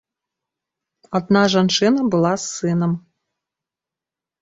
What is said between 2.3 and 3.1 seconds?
з сынам.